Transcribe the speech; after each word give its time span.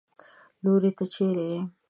لورې! 0.63 0.91
ته 0.97 1.05
چېرې 1.13 1.45
يې؟ 1.51 1.59